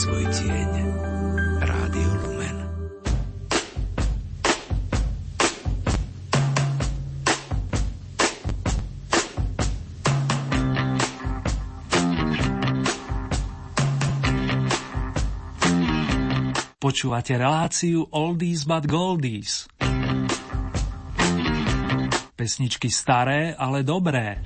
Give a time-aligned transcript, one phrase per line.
[0.00, 0.72] svoj tieň.
[1.60, 2.56] Rádio Lumen.
[16.80, 19.68] Počúvate reláciu Oldies but Goldies.
[22.40, 24.40] Pesničky staré, ale dobré.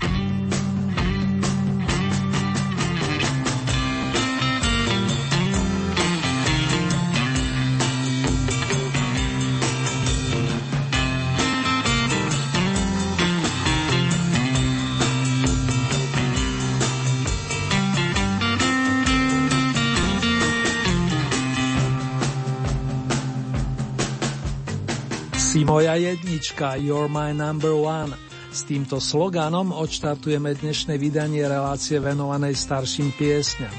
[25.75, 28.15] Moja jednička, you're my number one.
[28.55, 33.75] S týmto sloganom odštartujeme dnešné vydanie relácie venovanej starším piesňam.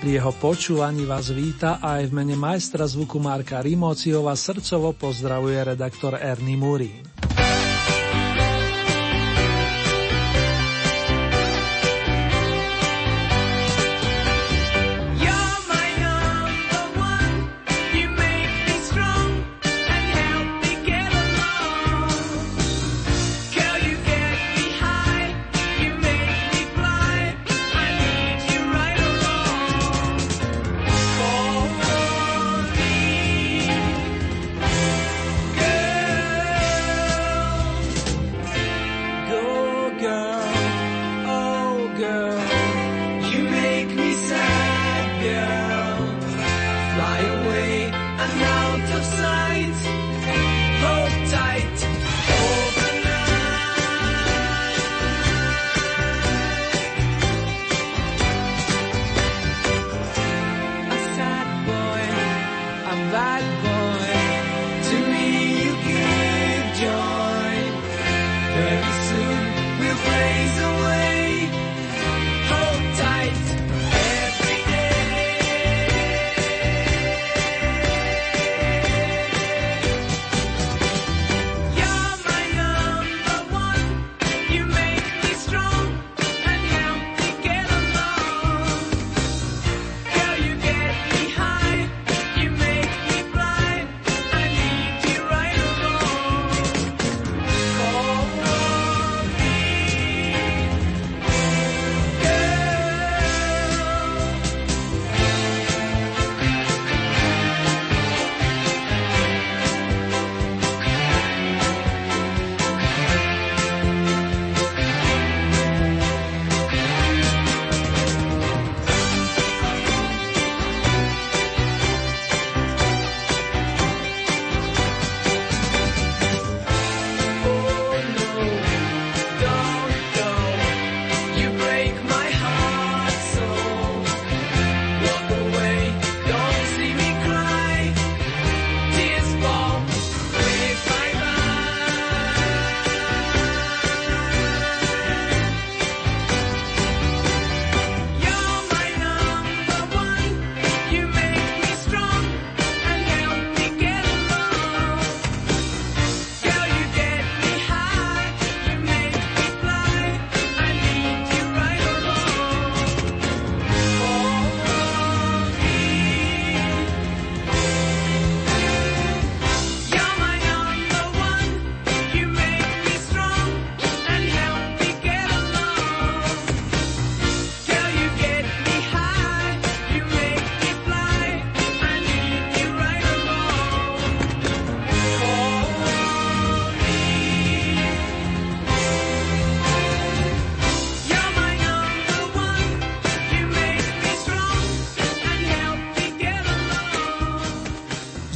[0.00, 5.76] Pri jeho počúvaní vás víta a aj v mene majstra zvuku Marka Rimociova srdcovo pozdravuje
[5.76, 7.03] redaktor Ernie Murín.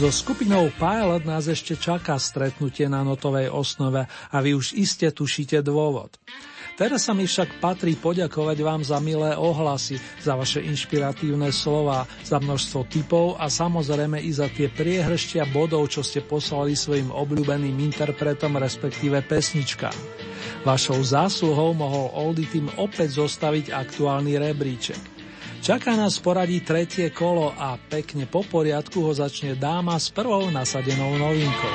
[0.09, 5.61] So skupinou Pilot nás ešte čaká stretnutie na notovej osnove a vy už iste tušíte
[5.61, 6.17] dôvod.
[6.81, 12.41] Teraz sa mi však patrí poďakovať vám za milé ohlasy, za vaše inšpiratívne slova, za
[12.41, 18.57] množstvo typov a samozrejme i za tie priehrštia bodov, čo ste poslali svojim obľúbeným interpretom,
[18.57, 19.93] respektíve pesničkám.
[20.65, 25.18] Vašou zásluhou mohol Oldie Team opäť zostaviť aktuálny rebríček.
[25.59, 31.19] Čaká nás poradí tretie kolo a pekne po poriadku ho začne dáma s prvou nasadenou
[31.19, 31.75] novinkou.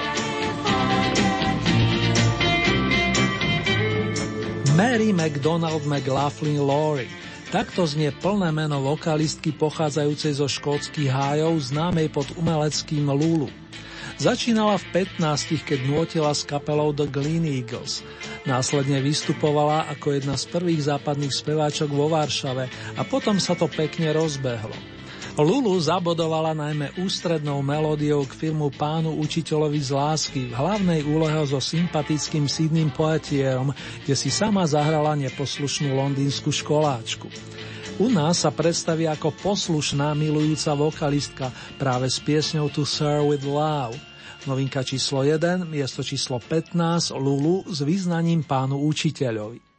[4.74, 12.26] Mary McDonald McLaughlin Laurie Takto znie plné meno vokalistky pochádzajúcej zo škótskych hájov, známej pod
[12.34, 13.46] umeleckým Lulu.
[14.22, 18.06] Začínala v 15, keď nôtila s kapelou The Glen Eagles.
[18.46, 24.14] Následne vystupovala ako jedna z prvých západných speváčok vo Varšave a potom sa to pekne
[24.14, 24.94] rozbehlo.
[25.34, 31.58] Lulu zabodovala najmä ústrednou melódiou k filmu Pánu učiteľovi z lásky v hlavnej úlohe so
[31.58, 33.74] sympatickým sídnym poetierom,
[34.06, 37.34] kde si sama zahrala neposlušnú londýnsku školáčku.
[38.02, 43.94] U nás sa predstaví ako poslušná milujúca vokalistka práve s piesňou To Sir with Love.
[44.50, 49.73] Novinka číslo 1, miesto číslo 15, Lulu s význaním pánu učiteľovi.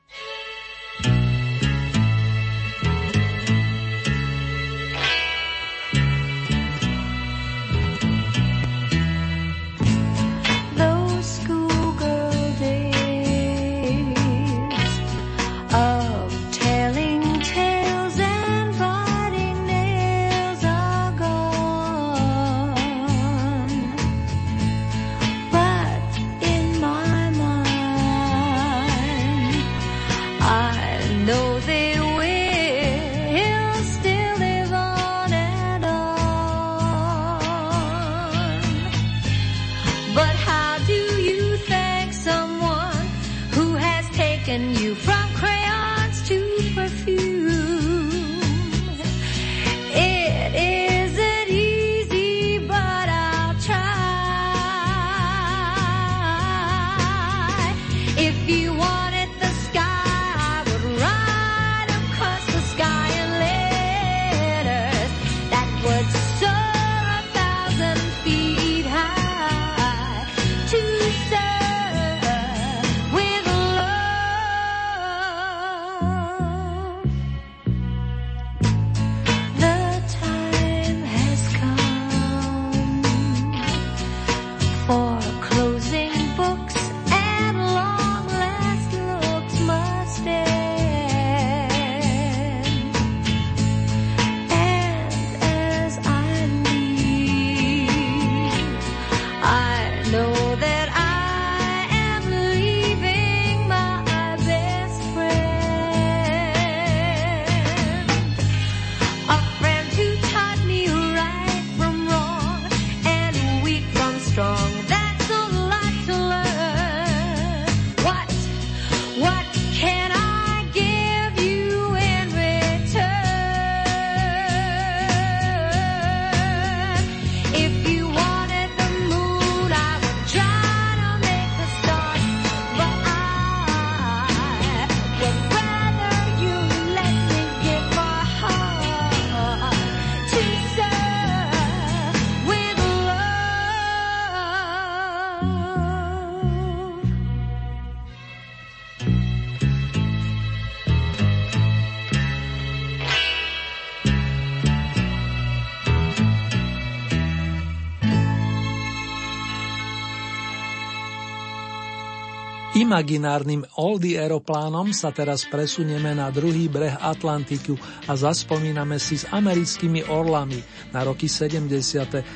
[162.75, 167.79] Imaginárnym Oldy aeroplánom sa teraz presunieme na druhý breh Atlantiku
[168.11, 170.59] a zaspomíname si s americkými orlami
[170.91, 171.71] na roky 70.,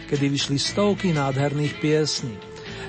[0.06, 2.38] kedy vyšli stovky nádherných piesní.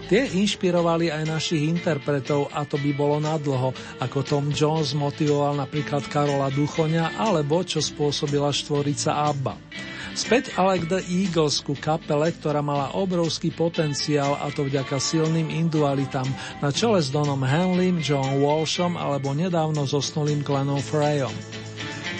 [0.06, 6.06] Tie inšpirovali aj našich interpretov a to by bolo nadlho, ako Tom Jones motivoval napríklad
[6.06, 9.58] Karola Duchoňa alebo čo spôsobila štvorica Abba.
[10.20, 15.48] Späť ale k The Eagles ku kapele, ktorá mala obrovský potenciál a to vďaka silným
[15.48, 16.28] indualitám
[16.60, 21.32] na čele s Donom Henleym, John Walshom alebo nedávno zosnulým Glennom Freyom.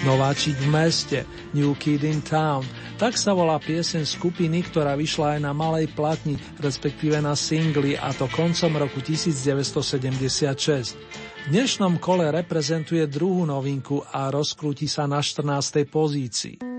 [0.08, 2.64] Nováčik v meste, New Kid in Town,
[2.96, 8.16] tak sa volá piesen skupiny, ktorá vyšla aj na malej platni, respektíve na singli, a
[8.16, 10.96] to koncom roku 1976.
[10.96, 15.84] V dnešnom kole reprezentuje druhú novinku a rozkrúti sa na 14.
[15.84, 16.69] pozícii.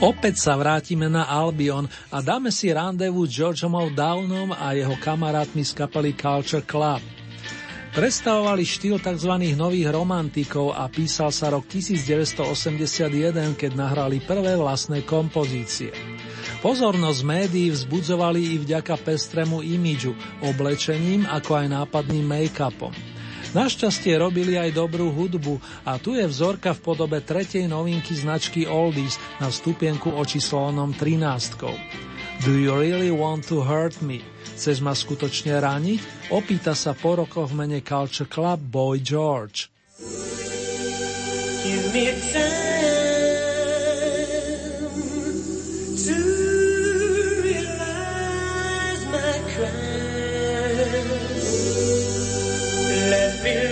[0.00, 5.60] Opäť sa vrátime na Albion a dáme si randevu s Georgeom O'Downom a jeho kamarátmi
[5.60, 7.04] z kapely Culture Club.
[7.92, 9.28] Predstavovali štýl tzv.
[9.52, 15.92] nových romantikov a písal sa rok 1981, keď nahrali prvé vlastné kompozície.
[16.64, 23.19] Pozornosť médií vzbudzovali i vďaka pestrému imidžu, oblečením ako aj nápadným make-upom.
[23.50, 29.18] Našťastie robili aj dobrú hudbu a tu je vzorka v podobe tretej novinky značky Oldies
[29.42, 31.58] na stupienku očíslovanom 13.
[32.46, 34.22] Do you really want to hurt me?
[34.54, 36.30] Chceš ma skutočne raniť?
[36.30, 39.66] Opýta sa po rokoch v mene Culture Club Boy George.
[41.66, 42.89] Give me time.
[53.42, 53.69] fear.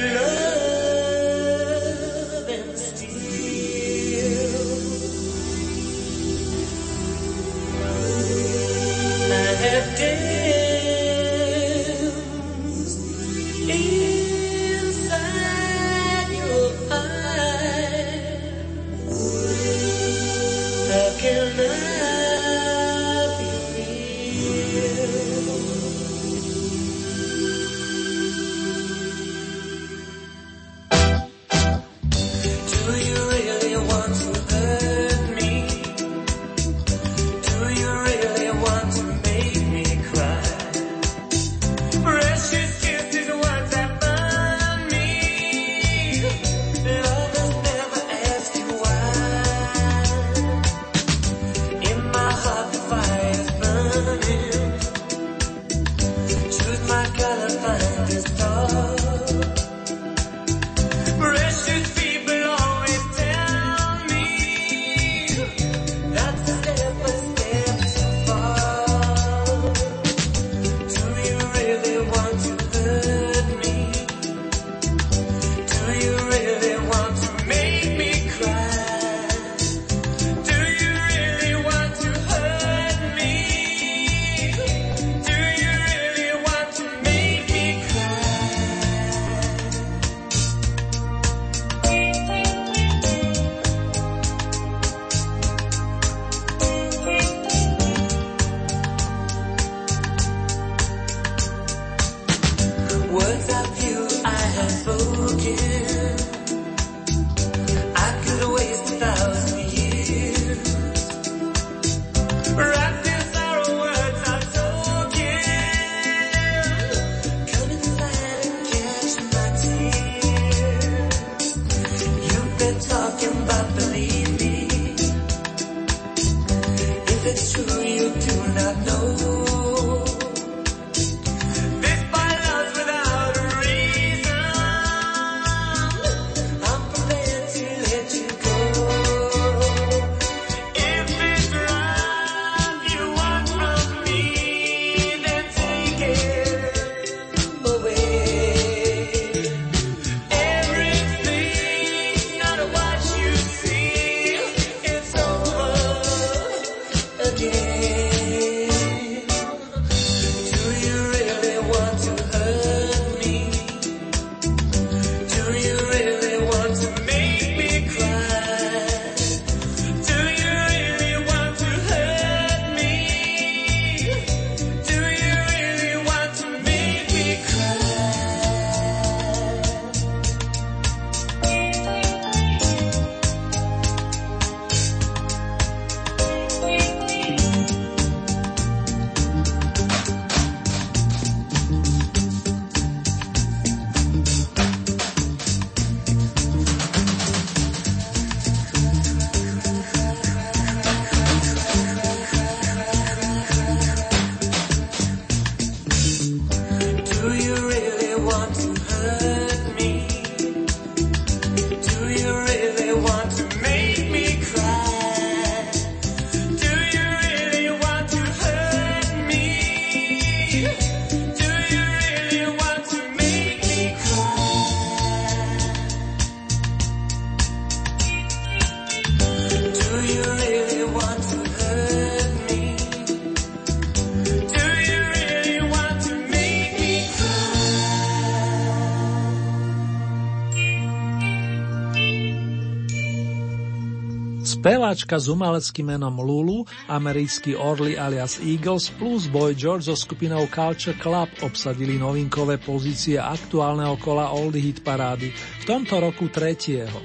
[244.88, 250.96] Speváčka s umeleckým menom Lulu, americký Orly alias Eagles plus Boy George so skupinou Culture
[250.96, 257.04] Club obsadili novinkové pozície aktuálneho kola Oldie Hit parády, v tomto roku tretieho.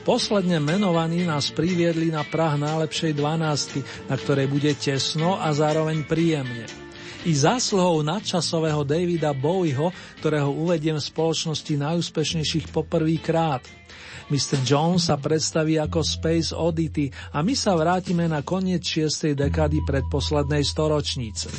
[0.00, 6.64] Posledne menovaní nás priviedli na prah najlepšej dvanástky, na ktorej bude tesno a zároveň príjemne.
[7.28, 9.92] I zásluhou nadčasového Davida Bowieho,
[10.24, 13.60] ktorého uvediem v spoločnosti najúspešnejších poprvýkrát–
[14.30, 14.62] Mr.
[14.62, 19.34] Jones sa predstaví ako Space Oddity a my sa vrátime na koniec 6.
[19.34, 21.50] dekady predposlednej storočnice.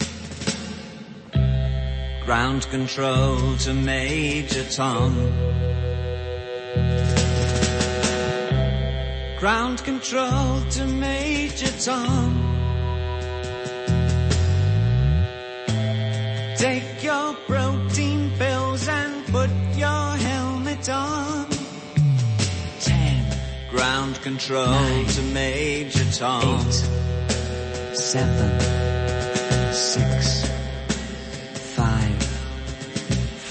[2.23, 5.11] Ground control to Major Tom.
[9.35, 12.31] Ground control to Major Tom.
[16.55, 21.50] Take your protein pills and put your helmet on.
[23.71, 26.59] Ground control Nine, to Major Tom.
[26.59, 26.73] Eight,
[27.95, 28.59] seven,
[29.71, 30.45] six,
[31.73, 32.23] five,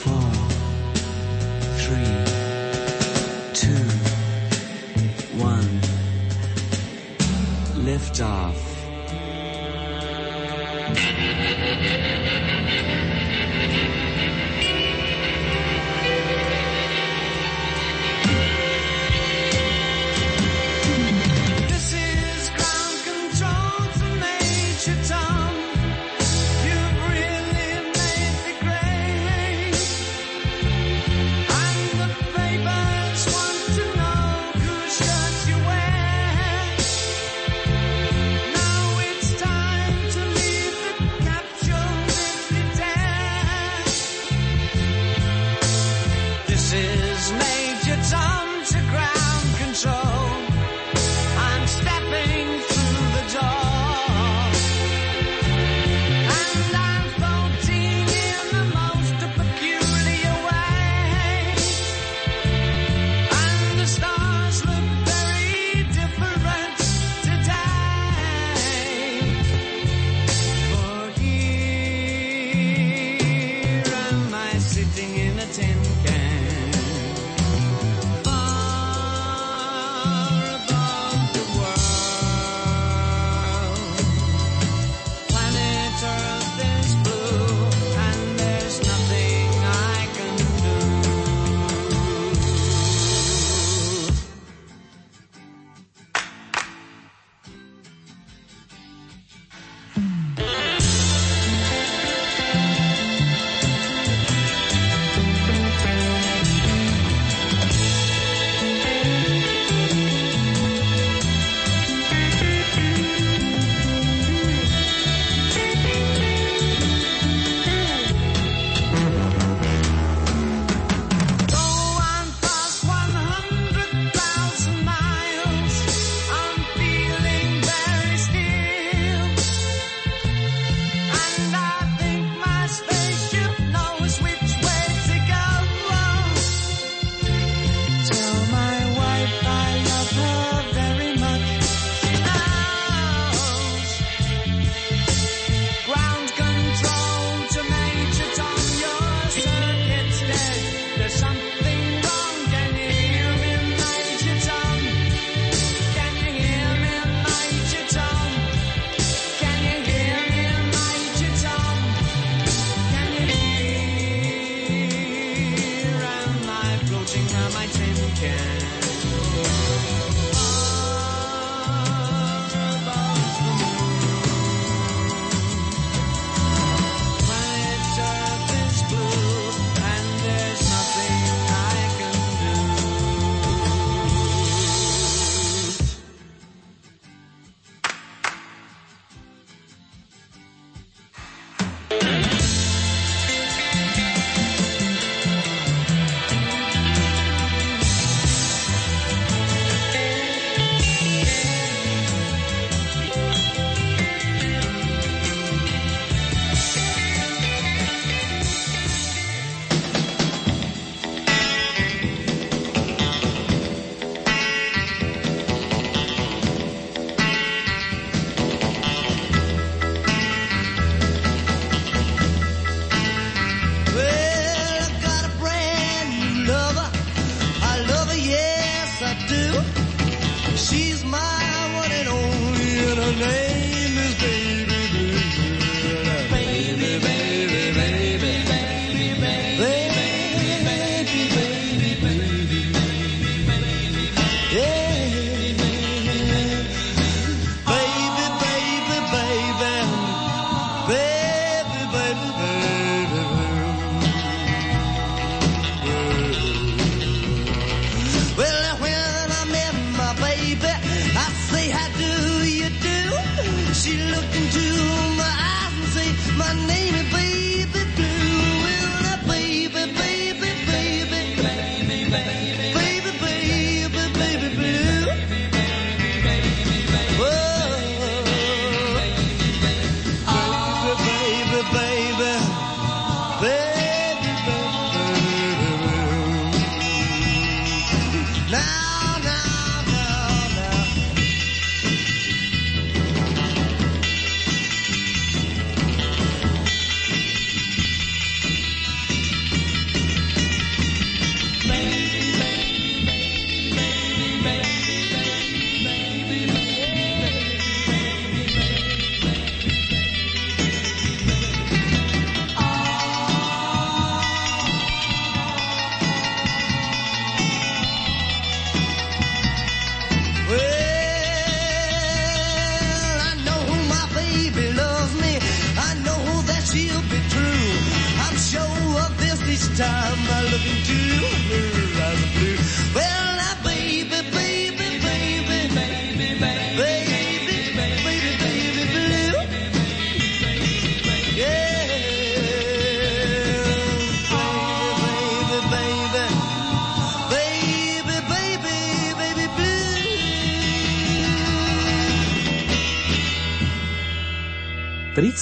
[0.02, 0.30] four,
[1.80, 2.20] three,
[3.54, 3.84] two,
[5.42, 5.80] one.
[7.84, 8.69] Lift off.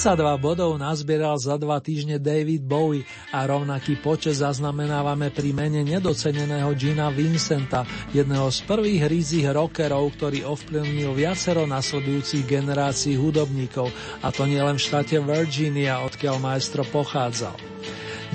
[0.09, 6.73] 32 bodov nazbieral za dva týždne David Bowie a rovnaký počet zaznamenávame pri mene nedoceneného
[6.73, 13.93] Gina Vincenta, jedného z prvých rízich rockerov, ktorý ovplyvnil viacero nasledujúcich generácií hudobníkov,
[14.25, 17.53] a to nielen v štáte Virginia, odkiaľ maestro pochádzal.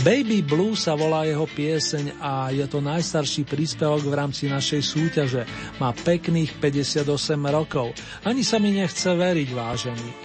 [0.07, 5.43] Baby Blue sa volá jeho pieseň a je to najstarší príspevok v rámci našej súťaže.
[5.83, 7.11] Má pekných 58
[7.51, 7.91] rokov.
[8.23, 10.24] Ani sa mi nechce veriť, vážený.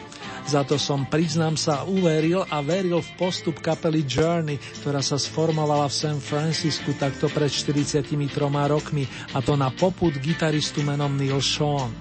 [0.50, 5.86] Za to som, priznám sa, uveril a veril v postup kapely Journey, ktorá sa sformovala
[5.86, 8.18] v San Francisku takto pred 43
[8.66, 9.06] rokmi,
[9.38, 11.94] a to na poput gitaristu menom Neil Sean.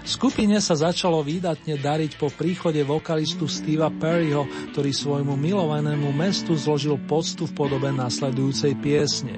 [0.00, 6.96] Skupine sa začalo výdatne dariť po príchode vokalistu Steva Perryho, ktorý svojmu milovanému mestu zložil
[7.04, 9.36] poctu v podobe nasledujúcej piesne.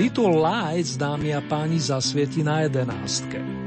[0.00, 3.61] Titul Lights, dámy a páni, zasvieti na jedenástke.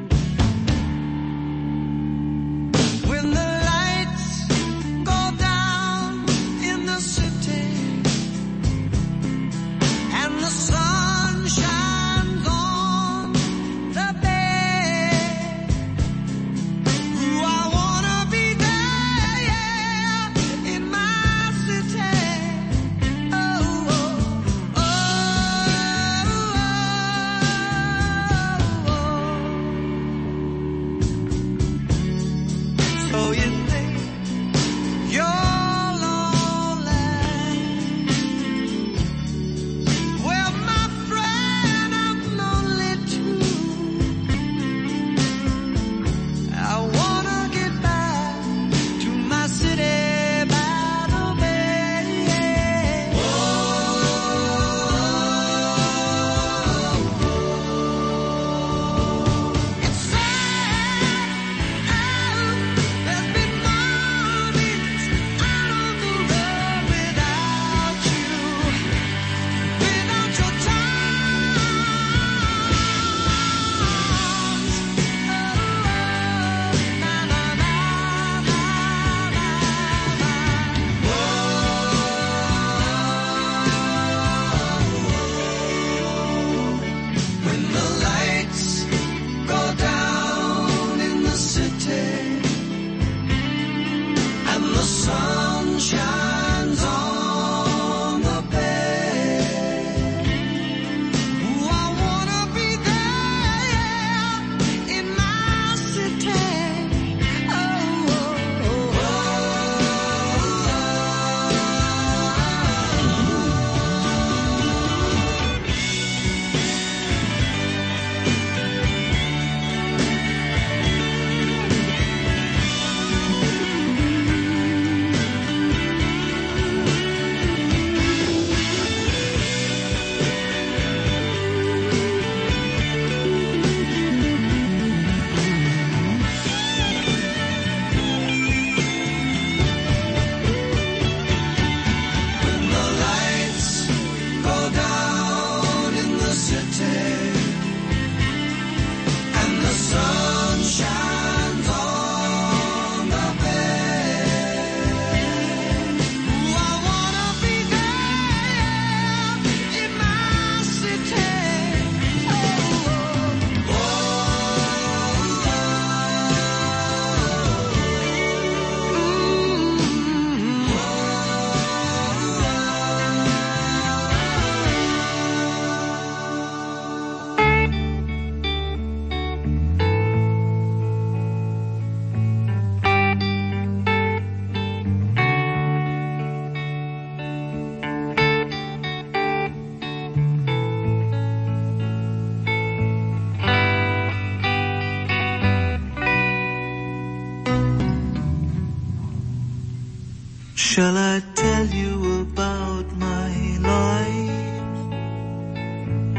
[200.76, 203.32] Shall I tell you about my
[203.72, 204.92] life?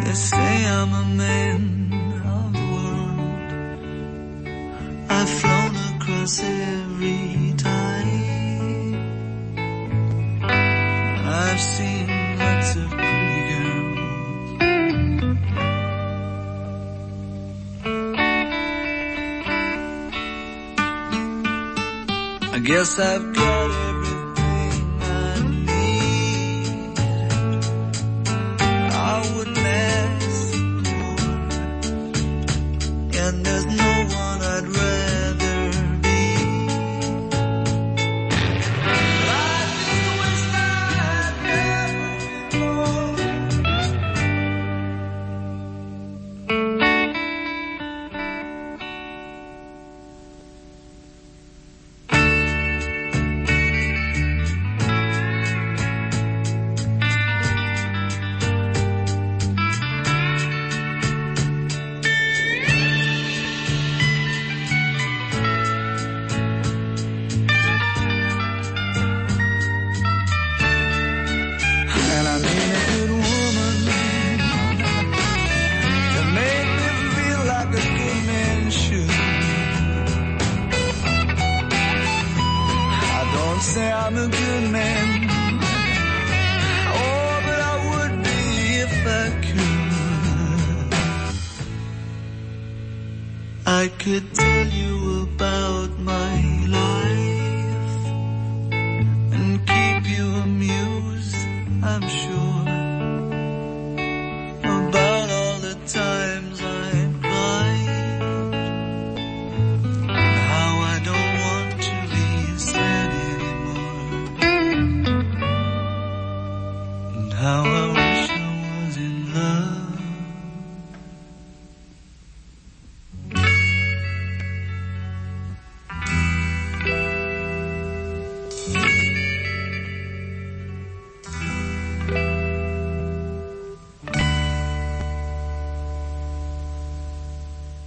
[0.02, 1.62] They say I'm a man
[2.24, 3.50] of the world.
[5.10, 8.96] I've flown across every tide.
[10.40, 14.06] I've seen lots of pretty girls.
[22.54, 23.95] I guess I've got
[33.46, 33.95] and there's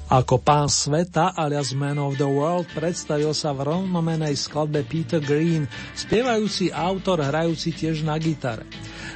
[0.10, 5.69] Ako pán sveta alias Man of the World predstavil sa v rovnomenej skladbe Peter Green,
[5.93, 8.65] spievajúci autor hrajúci tiež na gitare.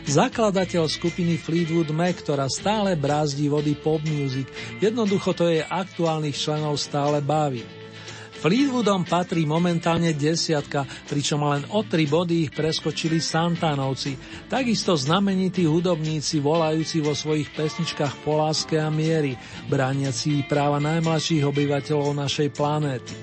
[0.05, 4.45] Zakladateľ skupiny Fleetwood Mac, ktorá stále brázdi vody pop music,
[4.85, 7.82] jednoducho to jej aktuálnych členov stále baví.
[8.43, 14.19] Fleetwoodom patrí momentálne desiatka, pričom len o tri body ich preskočili Santanovci,
[14.51, 19.39] takisto znamenití hudobníci volajúci vo svojich pesničkách po láske a miery,
[19.71, 23.15] brániaci práva najmladších obyvateľov našej planéty.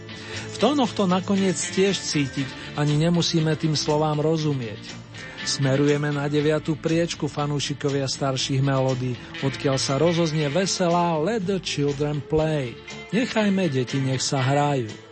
[0.50, 4.96] V tónoch to nakoniec tiež cítiť, ani nemusíme tým slovám rozumieť.
[5.44, 12.72] Smerujeme na deviatú priečku fanúšikovia starších melódií, odkiaľ sa rozoznie veselá Let the children play.
[13.12, 15.09] Nechajme deti, nech sa hrajú.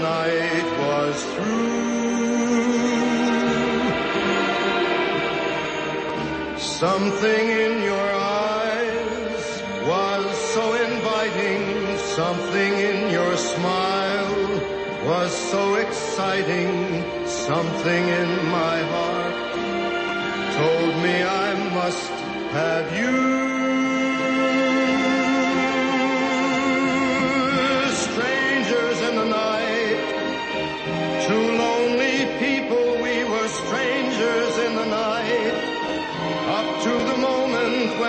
[0.00, 1.90] Night was through?
[6.58, 8.10] Something in your
[8.48, 10.24] eyes was
[10.54, 14.60] so inviting, something in your smile
[15.06, 18.30] was so exciting, something in
[18.60, 19.40] my heart
[20.60, 22.10] told me I must
[22.52, 23.49] have you.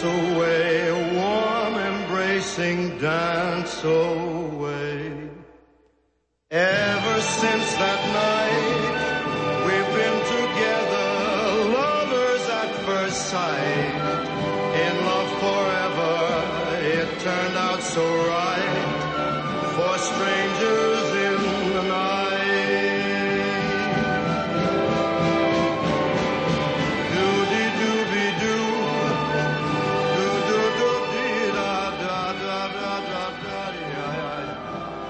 [0.00, 4.13] Glance away, a warm embracing dance away.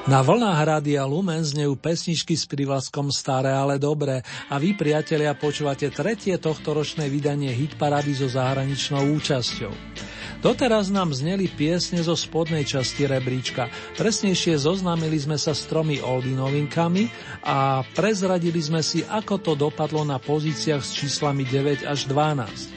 [0.04, 4.20] Na vlnách Rádia Lumen znejú pesničky s privlaskom Staré, ale dobré
[4.52, 9.72] a vy, priatelia, počúvate tretie tohtoročné vydanie hitparady so zahraničnou účasťou.
[10.44, 13.72] Doteraz nám zneli piesne zo spodnej časti rebríčka.
[13.96, 17.08] Presnejšie zoznámili sme sa s tromi oldy novinkami
[17.40, 22.73] a prezradili sme si, ako to dopadlo na pozíciách s číslami 9 až 12.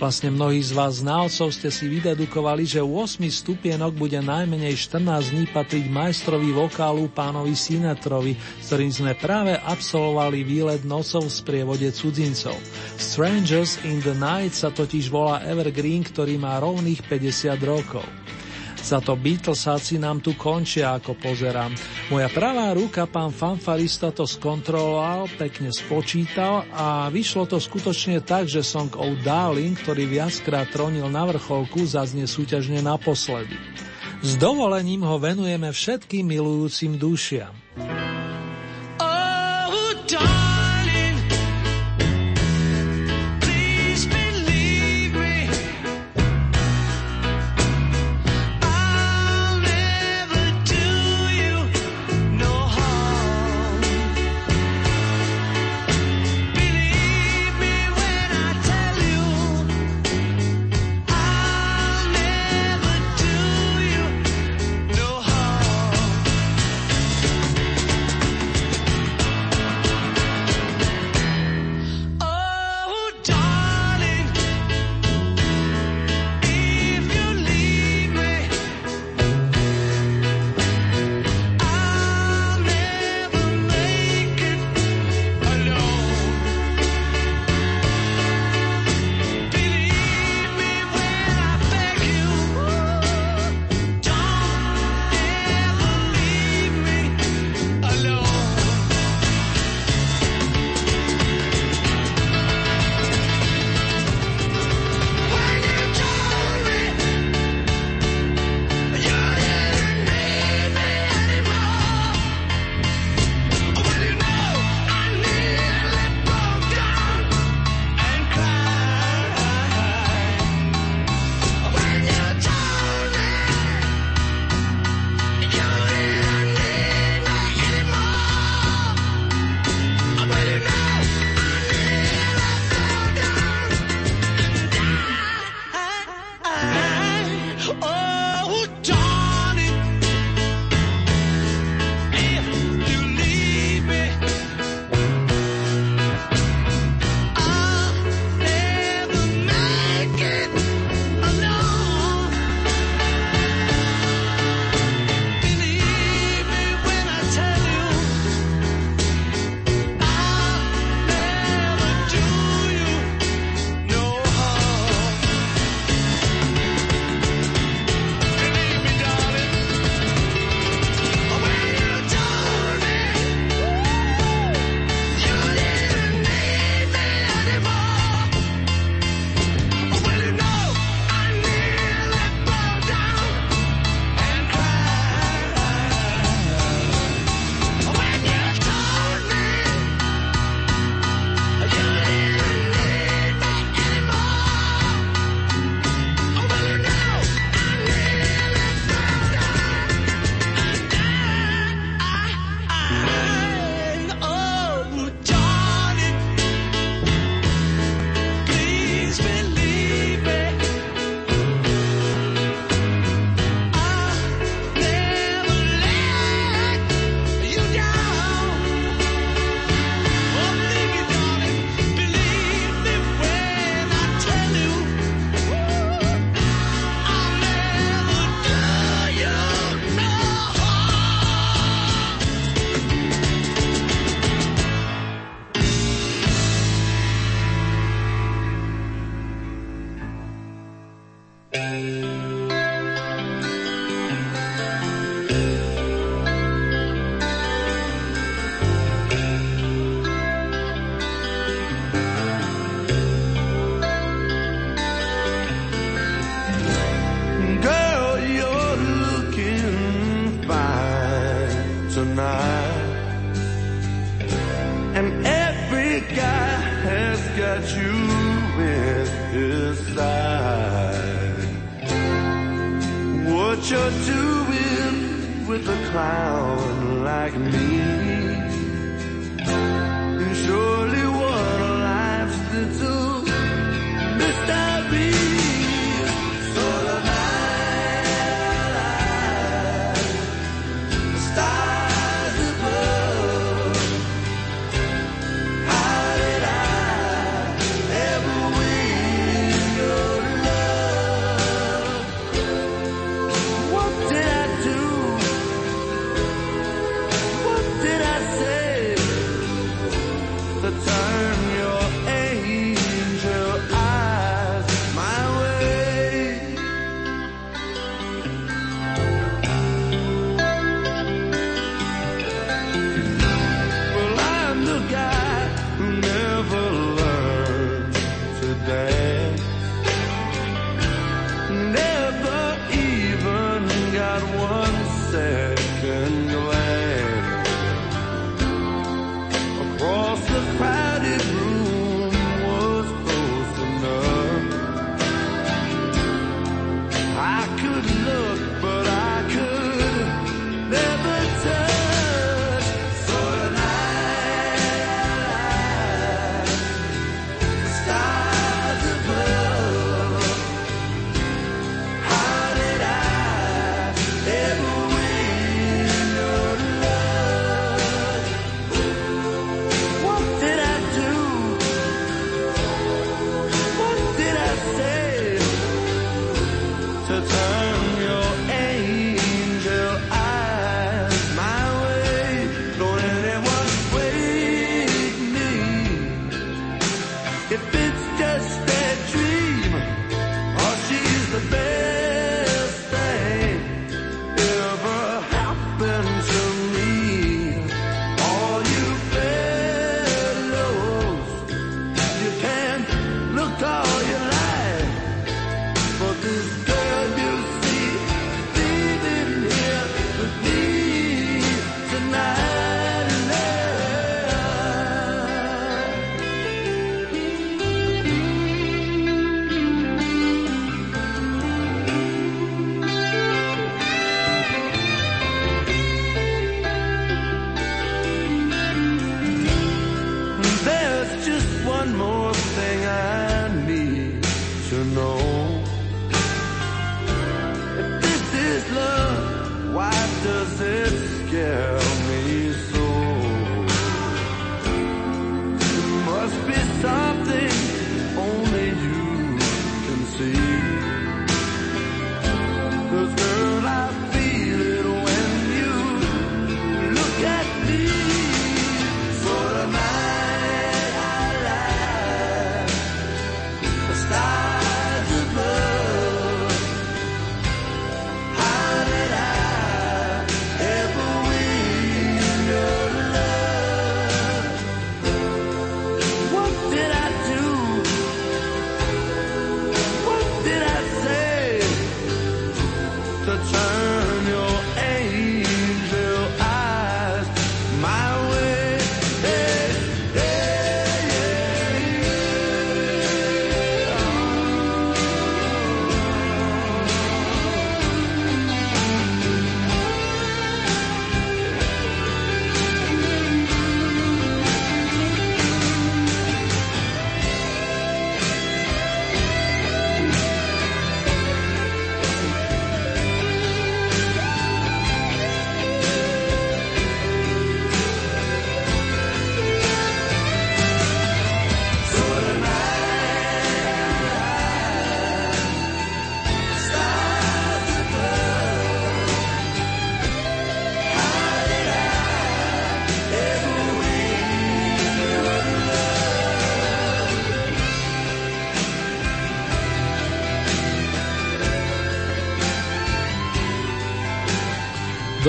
[0.00, 5.44] Vlastne mnohí z vás znalcov ste si vydedukovali, že 8 stupienok bude najmenej 14 dní
[5.52, 12.56] patriť majstrovi vokálu pánovi Sinetrovi, s ktorým sme práve absolvovali výlet nocov v sprievode cudzincov.
[12.96, 18.08] Strangers in the Night sa totiž volá Evergreen, ktorý má rovných 50 rokov.
[18.80, 21.70] Za to Beatlesáci nám tu končia, ako pozerám.
[22.08, 28.64] Moja pravá ruka, pán fanfarista, to skontroloval, pekne spočítal a vyšlo to skutočne tak, že
[28.64, 33.54] song Oh Darling, ktorý viackrát tronil na vrcholku, zaznie súťažne naposledy.
[34.20, 37.56] S dovolením ho venujeme všetkým milujúcim dušiam.
[39.00, 40.39] Oh, darling,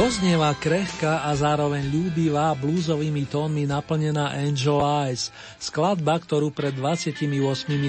[0.02, 5.30] Doznieva krehká a zároveň ľúbivá blúzovými tónmi naplnená Angel Eyes,
[5.62, 7.30] skladba, ktorú pred 28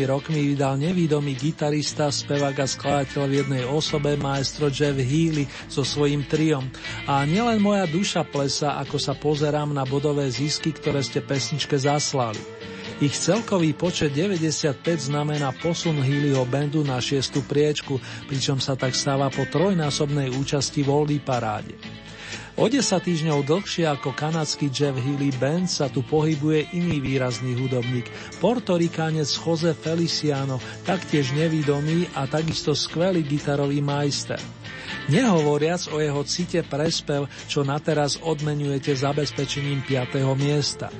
[0.04, 6.28] rokmi vydal nevídomý gitarista, spevák a skladateľ v jednej osobe maestro Jeff Healy so svojím
[6.28, 6.68] triom.
[7.08, 12.44] A nielen moja duša plesa, ako sa pozerám na bodové zisky, ktoré ste pesničke zaslali.
[13.00, 17.96] Ich celkový počet 95 znamená posun Healyho bandu na šiestu priečku,
[18.28, 21.72] pričom sa tak stáva po trojnásobnej účasti v Oldie paráde.
[22.52, 28.12] O 10 týždňov dlhšie ako kanadský Jeff Healy Band sa tu pohybuje iný výrazný hudobník,
[28.44, 34.36] portorikánec Jose Feliciano, taktiež nevidomý a takisto skvelý gitarový majster.
[35.08, 40.20] Nehovoriac o jeho cite prespev, čo na teraz odmenujete zabezpečením 5.
[40.36, 40.92] miesta.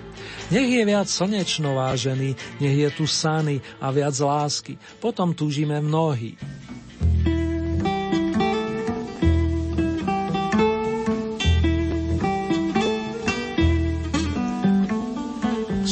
[0.49, 2.33] Nech je viac slnečno vážený,
[2.65, 6.35] nech je tu sany a viac lásky, potom túžime mnohí.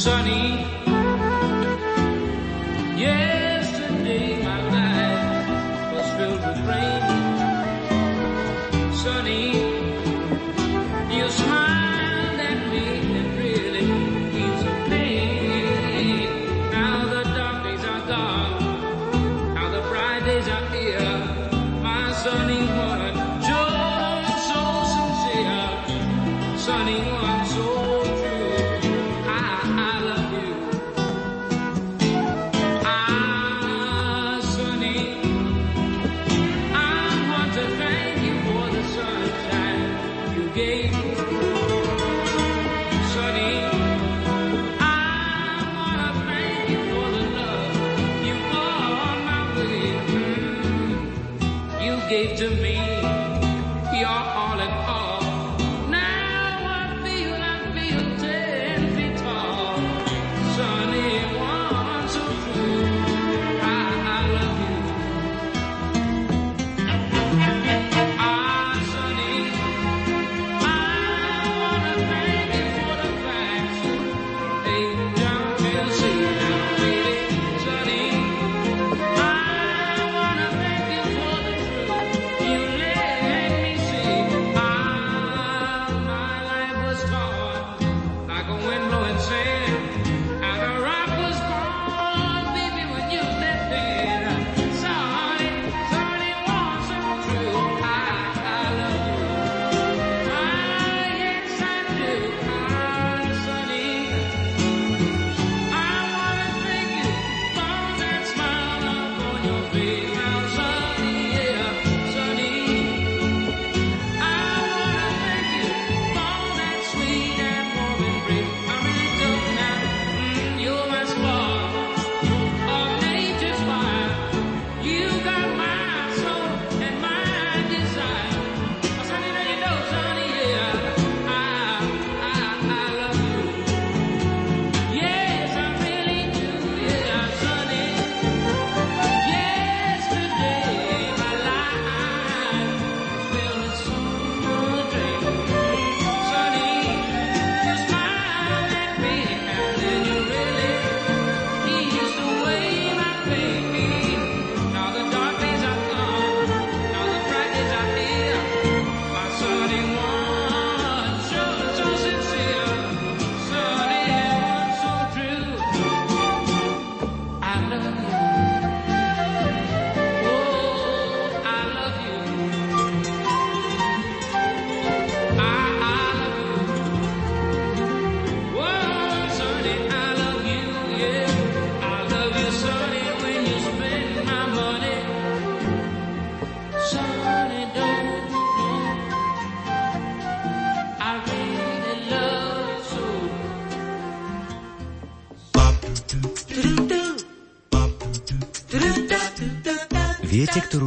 [0.01, 0.80] sunny.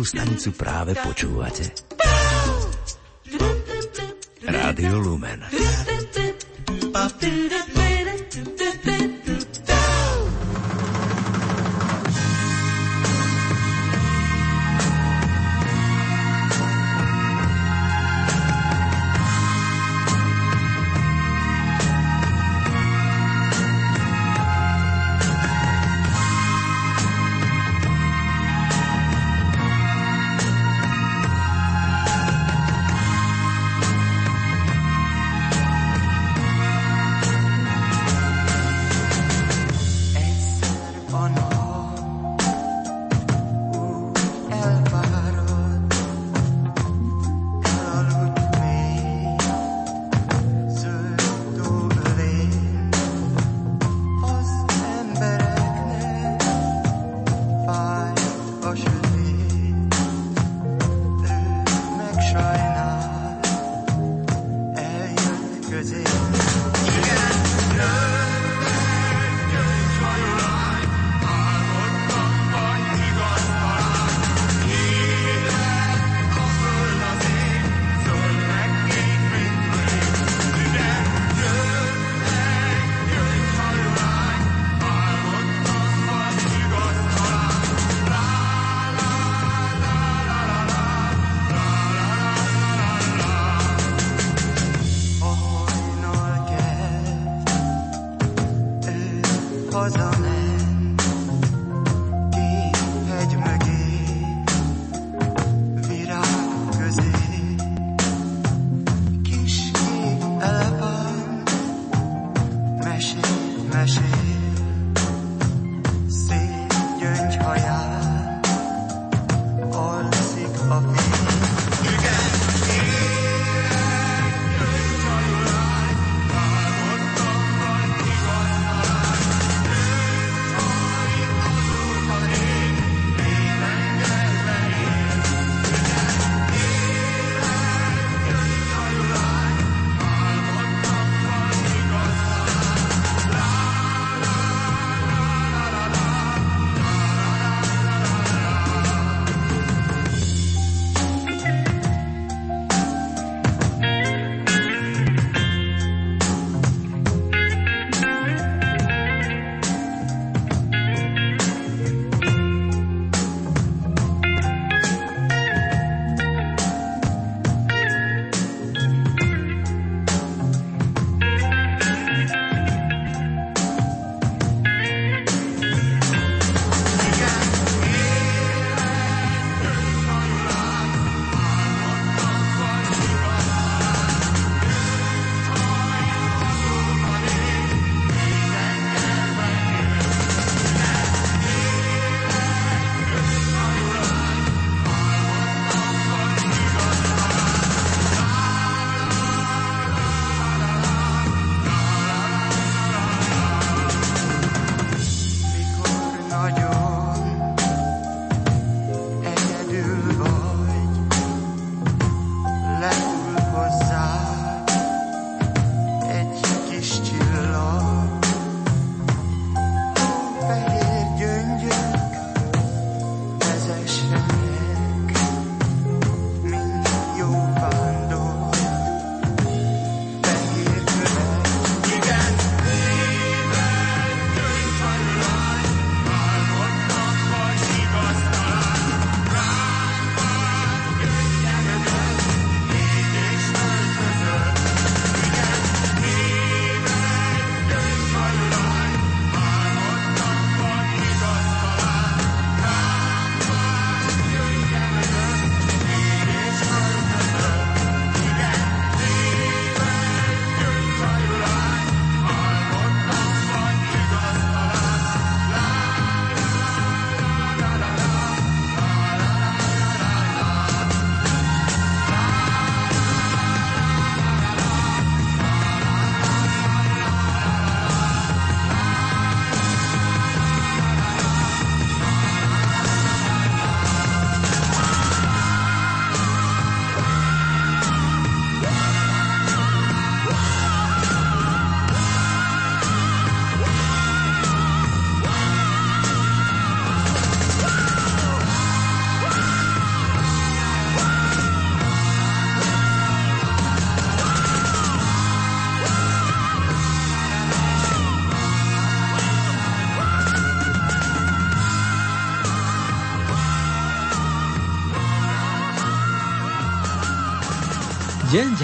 [0.03, 1.71] Stanicu práve počúvate?
[4.43, 5.39] Rádio Lumen.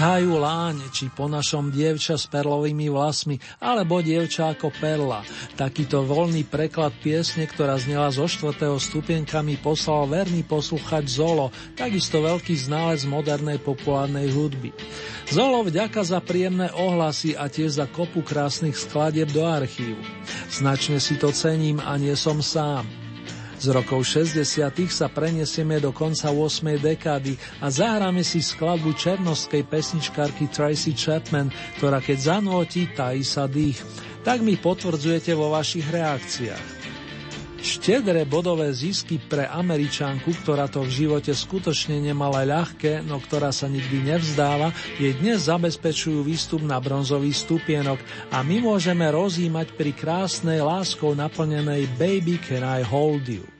[0.00, 5.20] Ťahajú láň, či po našom dievča s perlovými vlasmi, alebo dievča ako perla.
[5.60, 12.56] Takýto voľný preklad piesne, ktorá znela zo štvrtého stupienkami, poslal verný posluchač Zolo, takisto veľký
[12.56, 14.72] ználec modernej populárnej hudby.
[15.28, 20.00] Zolo vďaka za príjemné ohlasy a tiež za kopu krásnych skladieb do archívu.
[20.48, 22.99] Značne si to cením a nie som sám.
[23.60, 24.40] Z rokov 60.
[24.88, 26.80] sa prenesieme do konca 8.
[26.80, 33.76] dekády a zahráme si skladbu černovskej pesničkárky Tracy Chapman, ktorá keď zanúti, tají sa dých.
[34.24, 36.79] Tak mi potvrdzujete vo vašich reakciách.
[37.60, 43.68] Štedré bodové zisky pre Američanku, ktorá to v živote skutočne nemala ľahké, no ktorá sa
[43.68, 48.00] nikdy nevzdáva, je dnes zabezpečujú výstup na bronzový stupienok
[48.32, 53.59] a my môžeme rozímať pri krásnej láskou naplnenej Baby Can I Hold You.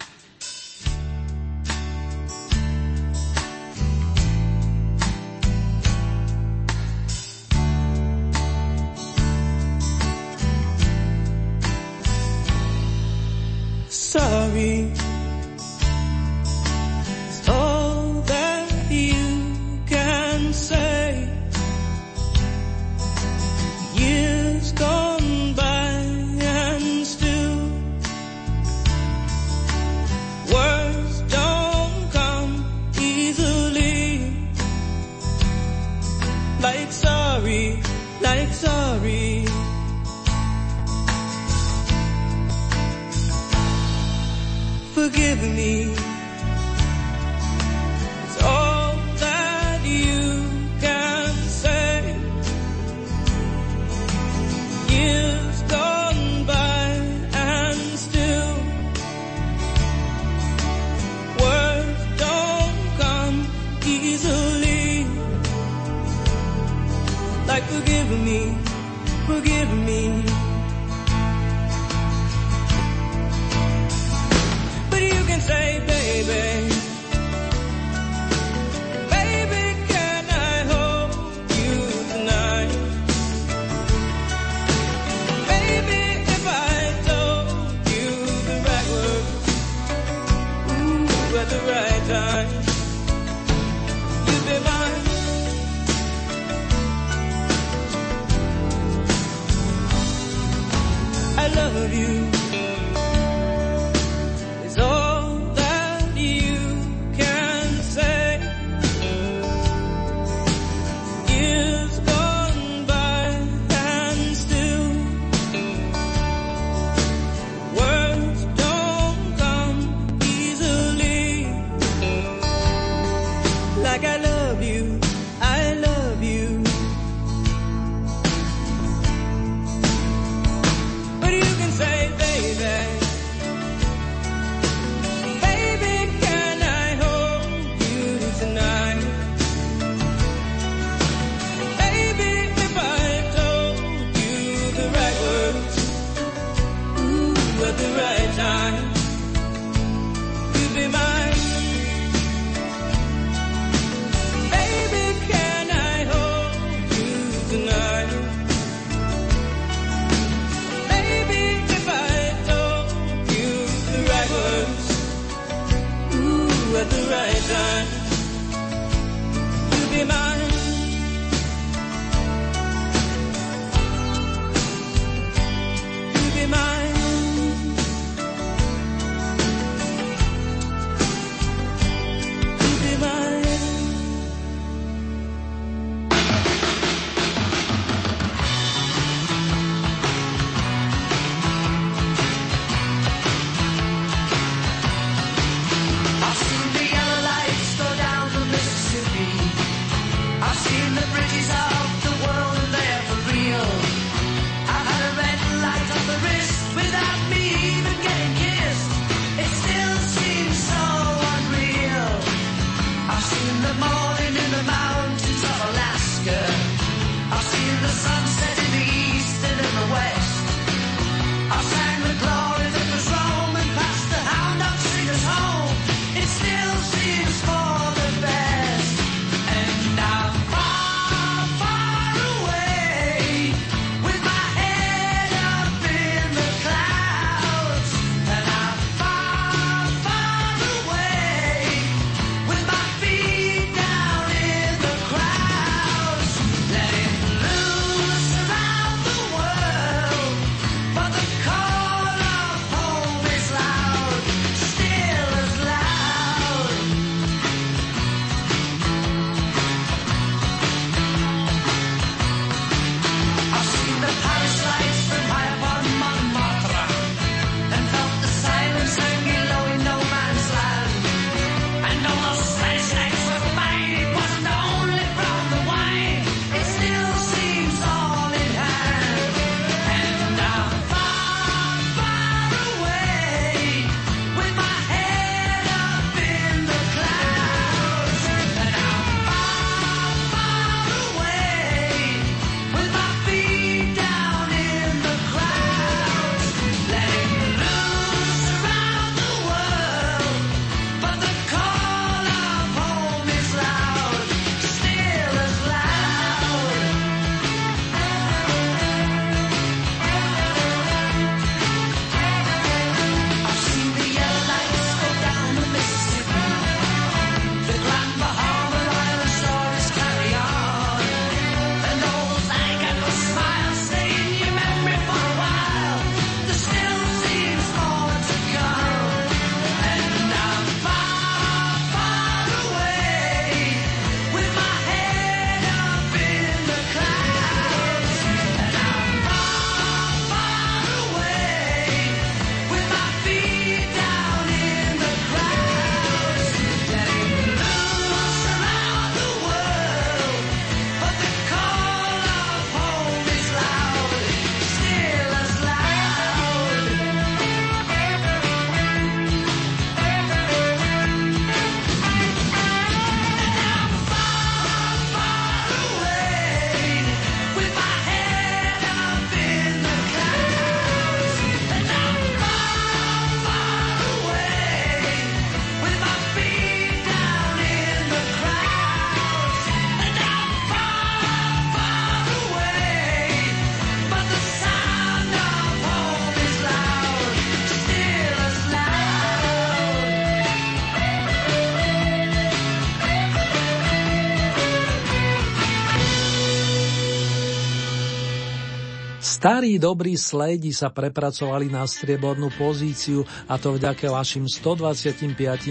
[399.41, 405.17] Starí dobrí slejdi sa prepracovali na striebornú pozíciu a to vďaka vašim 125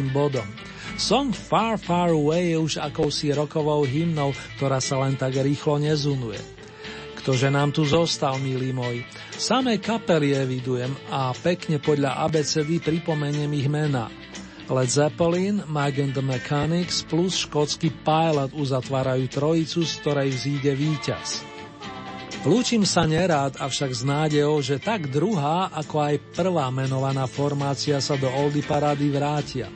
[0.10, 0.50] bodom.
[0.98, 6.42] Song Far Far Away je už akousi rokovou hymnou, ktorá sa len tak rýchlo nezunuje.
[7.22, 9.06] Ktože nám tu zostal, milí moji?
[9.38, 14.10] Samé kapely evidujem a pekne podľa ABCD pripomeniem ich mená.
[14.66, 21.49] Led Zeppelin, Mag and the Mechanics plus škótsky Pilot uzatvárajú trojicu, z ktorej vzíde víťaz.
[22.48, 28.16] Lúčim sa nerád, avšak s nádejou, že tak druhá, ako aj prvá menovaná formácia sa
[28.16, 29.68] do Oldy Parády vrátia.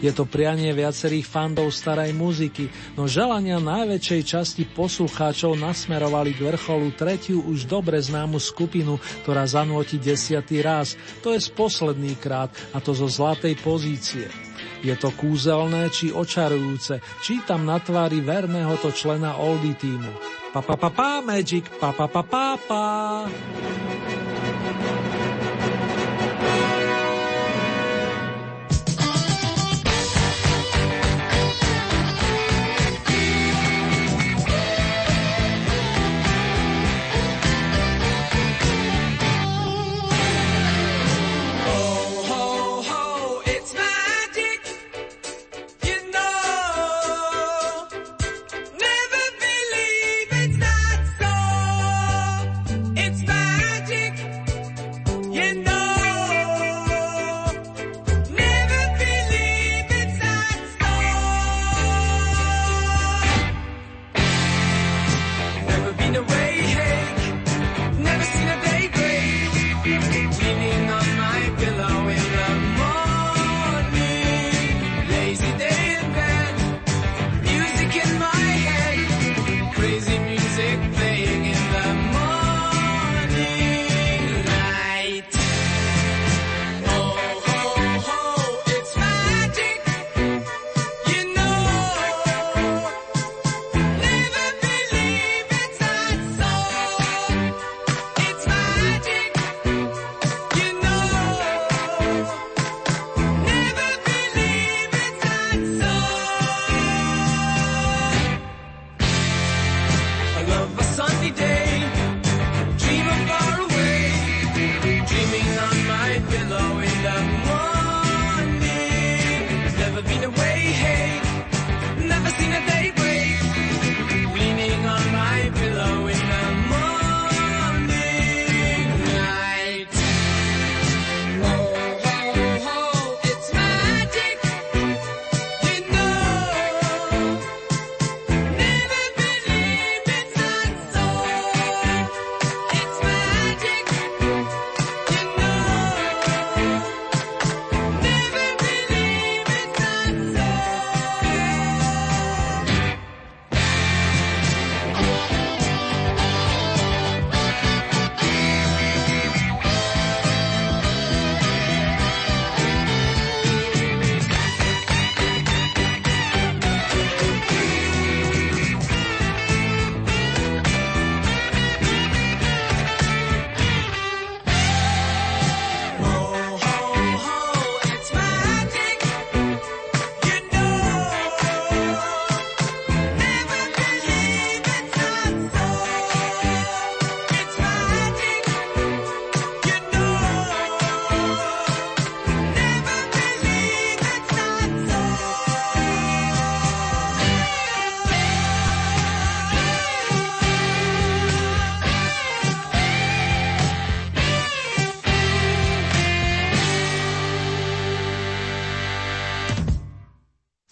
[0.00, 6.96] Je to prianie viacerých fandov starej muziky, no želania najväčšej časti poslucháčov nasmerovali k vrcholu
[6.96, 8.96] tretiu už dobre známu skupinu,
[9.28, 14.32] ktorá zanúti desiatý raz, to je z posledný krát, a to zo zlatej pozície.
[14.80, 20.37] Je to kúzelné či očarujúce, čítam na tvári verného to člena Oldy týmu.
[20.48, 22.84] Pa pa pa pa magic, pa pa pa pa pa.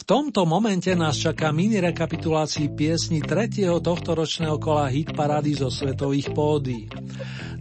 [0.07, 6.87] Tomto momente nás čaká mini rekapitulácii piesni tretieho tohtoročného kola hit parády zo svetových pódy.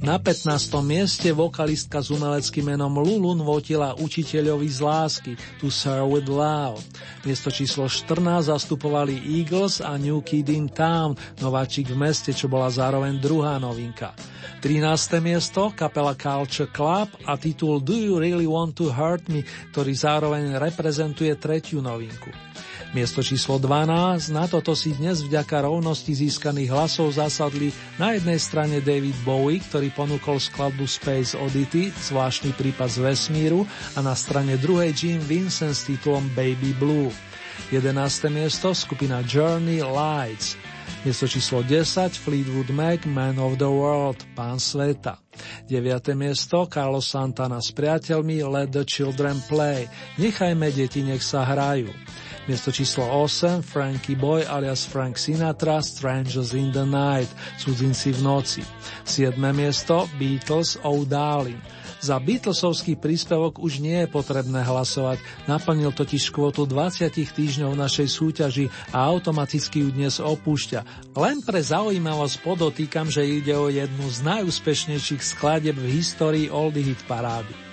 [0.06, 0.86] Na 15.
[0.86, 6.78] mieste vokalistka s umeleckým menom Lulun votila učiteľovi z lásky To Sir With Love.
[7.26, 12.70] Miesto číslo 14 zastupovali Eagles a New Kid in Town, nováčik v meste, čo bola
[12.70, 14.14] zároveň druhá novinka.
[14.62, 14.86] 13.
[15.26, 19.42] miesto kapela Culture Club a titul Do You Really Want to Hurt Me,
[19.74, 22.30] ktorý zároveň reprezentuje tretiu novinku.
[22.94, 28.78] Miesto číslo 12, na toto si dnes vďaka rovnosti získaných hlasov zasadli na jednej strane
[28.84, 33.66] David Bowie, ktorý ponúkol skladbu Space Oddity, zvláštny prípad z vesmíru,
[33.98, 37.10] a na strane druhej Jim Vincent s titulom Baby Blue.
[37.74, 37.96] 11.
[38.30, 40.60] miesto skupina Journey Lights.
[41.02, 45.18] Miesto číslo 10 Fleetwood Mac Man of the World, Pán sveta.
[45.70, 46.14] 9.
[46.14, 49.90] miesto Carlos Santana s priateľmi Let the Children Play,
[50.22, 51.90] Nechajme deti, nech sa hrajú.
[52.46, 57.26] Miesto číslo 8 Frankie Boy alias Frank Sinatra Strangers in the Night,
[57.58, 58.62] Cudzinci v noci.
[59.02, 59.34] 7.
[59.50, 61.58] miesto Beatles Oh Darling.
[62.06, 65.18] Za Beatlesovský príspevok už nie je potrebné hlasovať,
[65.50, 71.12] naplnil totiž kvotu 20 týždňov našej súťaži a automaticky ju dnes opúšťa.
[71.18, 77.02] Len pre zaujímavosť podotýkam, že ide o jednu z najúspešnejších skladieb v histórii Oldie Hit
[77.10, 77.65] parády.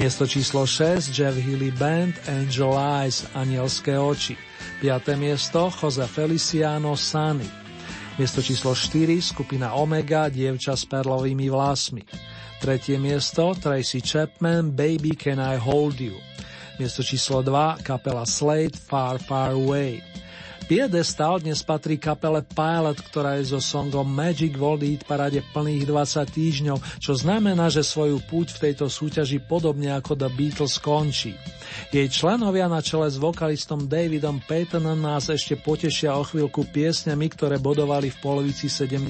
[0.00, 4.40] Miesto číslo 6 Jeff Healy Band Angel Eyes Anielské oči.
[4.80, 5.20] 5.
[5.20, 7.44] miesto Jose Feliciano Sunny.
[8.16, 12.08] Miesto číslo 4 skupina Omega Dievča s perlovými vlasmi.
[12.56, 16.16] Tretie miesto Tracy Chapman Baby Can I Hold You.
[16.80, 20.00] Miesto číslo 2 kapela Slade Far Far Away.
[20.62, 26.22] Piedestal dnes patrí kapele Pilot, ktorá je so songom Magic World Hit parade plných 20
[26.30, 31.34] týždňov, čo znamená, že svoju púť v tejto súťaži podobne ako The Beatles končí.
[31.90, 37.58] Jej členovia na čele s vokalistom Davidom Paytonom nás ešte potešia o chvíľku piesňami, ktoré
[37.58, 39.08] bodovali v polovici 70.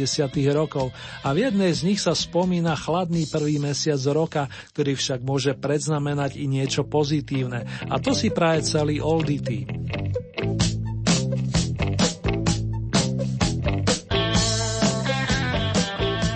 [0.56, 0.88] rokov
[1.20, 6.40] a v jednej z nich sa spomína chladný prvý mesiac roka, ktorý však môže predznamenať
[6.40, 7.68] i niečo pozitívne.
[7.92, 9.68] A to si praje celý Oldie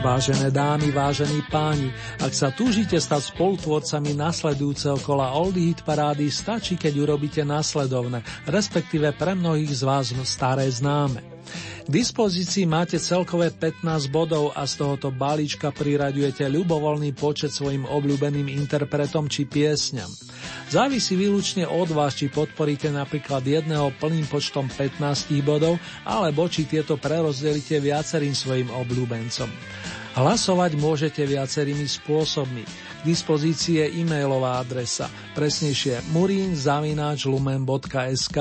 [0.07, 1.91] Vážené dámy, vážení páni,
[2.23, 9.11] ak sa túžite stať spolutvorcami nasledujúceho kola Oldie Hit parády, stačí, keď urobíte nasledovné, respektíve
[9.19, 11.27] pre mnohých z vás staré známe.
[11.87, 18.47] K dispozícii máte celkové 15 bodov a z tohoto balíčka priraďujete ľubovoľný počet svojim obľúbeným
[18.47, 20.11] interpretom či piesňam.
[20.71, 26.95] Závisí výlučne od vás, či podporíte napríklad jedného plným počtom 15 bodov, alebo či tieto
[26.95, 29.51] prerozdelíte viacerým svojim obľúbencom.
[30.17, 32.65] Hlasovať môžete viacerými spôsobmi.
[32.65, 38.39] K dispozícii e-mailová adresa, presnejšie murinzavináčlumen.sk.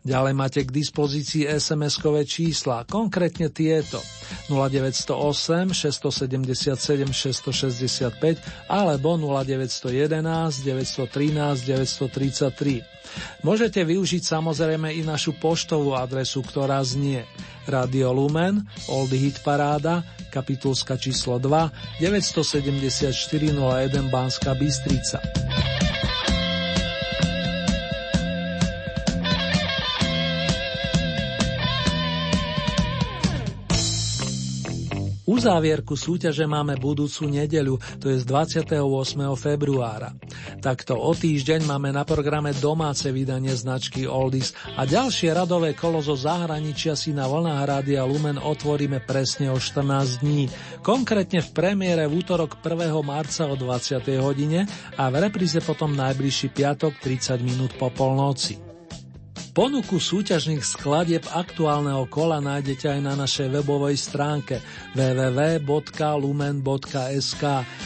[0.00, 4.00] Ďalej máte k dispozícii SMS-kové čísla, konkrétne tieto
[4.48, 12.80] 0908 677 665 alebo 0911 913 933.
[13.44, 17.28] Môžete využiť samozrejme i našu poštovú adresu, ktorá znie
[17.68, 20.02] Radio Lumen, Oldie Hit Paráda,
[20.34, 25.20] kapitulska číslo 2, 974 01 Banská Bystrica.
[35.34, 38.78] Uzávierku súťaže máme budúcu nedeľu, to je z 28.
[39.34, 40.14] februára.
[40.62, 46.14] Takto o týždeň máme na programe domáce vydanie značky Oldies a ďalšie radové kolo zo
[46.14, 50.46] zahraničia si na vlnách Rádia Lumen otvoríme presne o 14 dní.
[50.86, 52.94] Konkrétne v premiére v útorok 1.
[53.02, 54.06] marca o 20.
[54.22, 58.63] hodine a v repríze potom najbližší piatok 30 minút po polnoci.
[59.54, 64.58] Ponuku súťažných skladieb aktuálneho kola nájdete aj na našej webovej stránke
[64.98, 65.62] www.lumen.sk.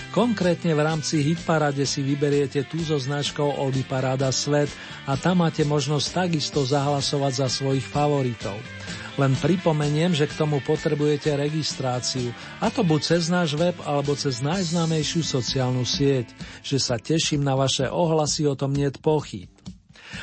[0.09, 4.73] Konkrétne v rámci Hitparade si vyberiete tú so značkou Oldy Paráda Svet
[5.05, 8.57] a tam máte možnosť takisto zahlasovať za svojich favoritov.
[9.21, 12.33] Len pripomeniem, že k tomu potrebujete registráciu,
[12.65, 16.33] a to buď cez náš web alebo cez najznámejšiu sociálnu sieť,
[16.65, 19.53] že sa teším na vaše ohlasy, o tom niet pochyb.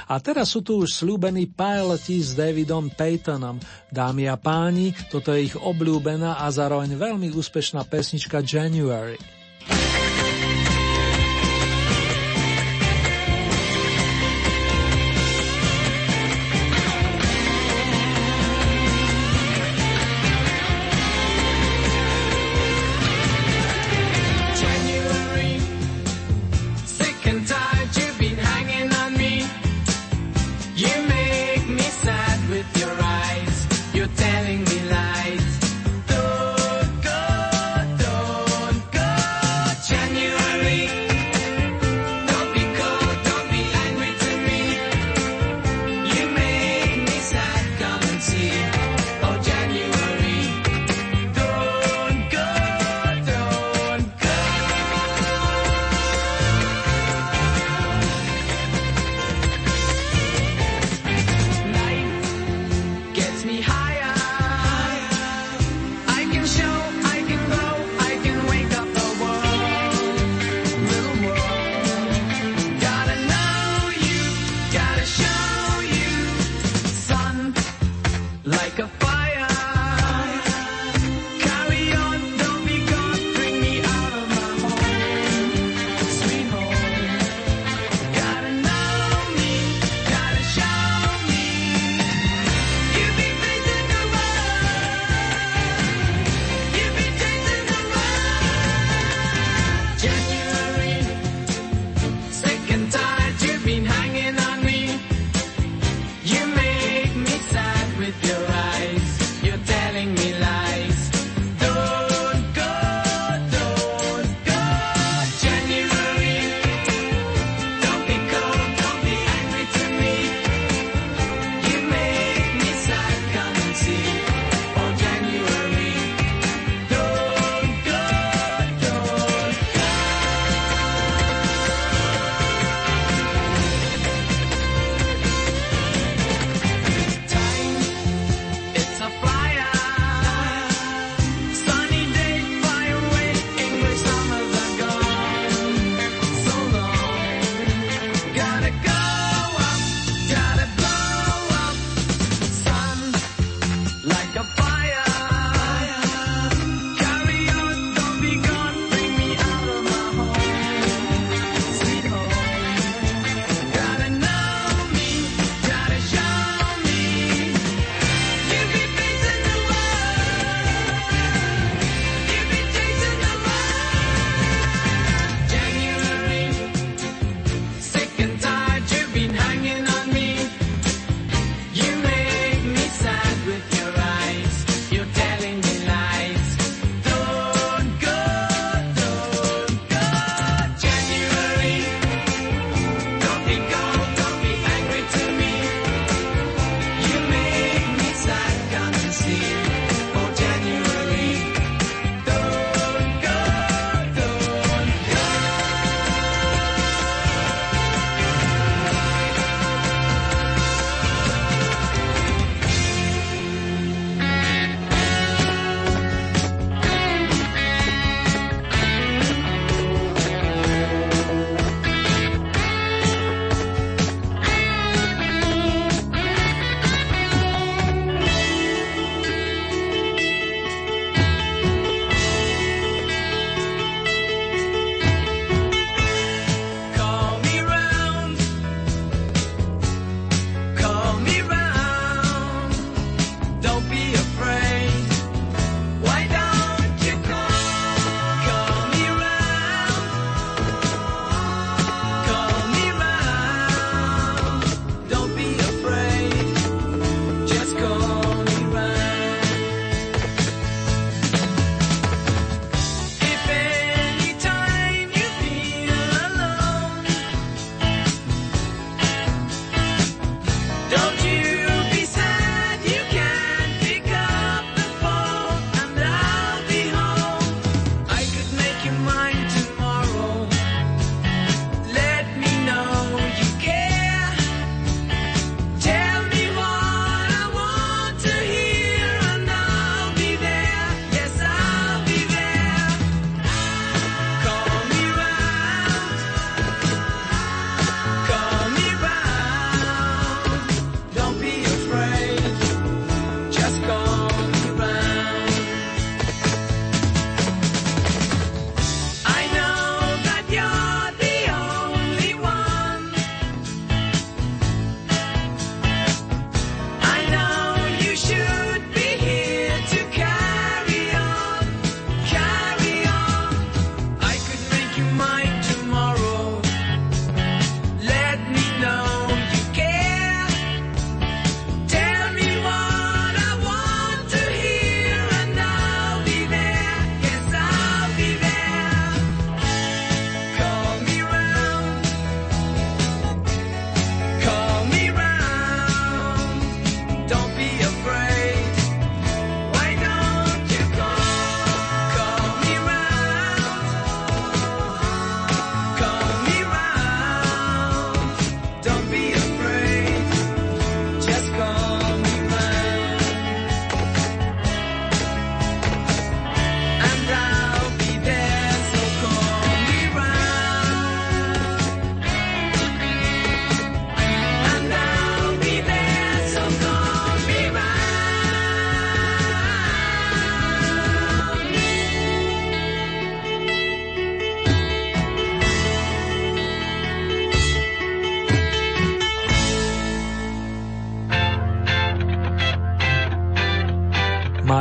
[0.09, 3.61] A teraz sú tu už slúbení piloti s Davidom Paytonom.
[3.89, 9.17] Dámy a páni, toto je ich obľúbená a zároveň veľmi úspešná pesnička January.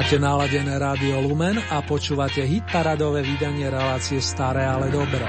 [0.04, 5.24] Máte naladené rádio Lumen a počúvate hit paradové vydanie relácie Staré, ale dobré.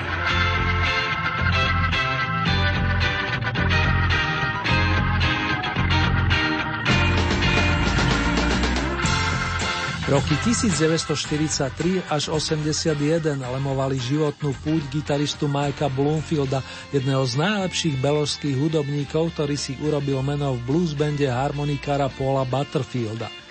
[10.11, 12.99] Roky 1943 až 81
[13.39, 16.59] lemovali životnú púť gitaristu Mikea Bloomfielda,
[16.91, 23.44] jedného z najlepších beložských hudobníkov, ktorý si urobil meno v bluesbande harmonikára Paula Butterfielda.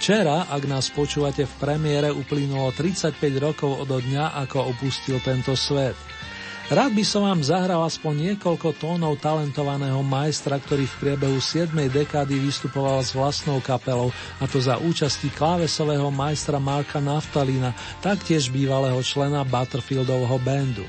[0.00, 5.92] Včera, ak nás počúvate v premiére, uplynulo 35 rokov od dňa, ako opustil tento svet.
[6.72, 11.76] Rád by som vám zahral aspoň niekoľko tónov talentovaného majstra, ktorý v priebehu 7.
[11.92, 14.08] dekády vystupoval s vlastnou kapelou,
[14.40, 20.88] a to za účasti klávesového majstra Marka Naftalina, taktiež bývalého člena Butterfieldovho bandu.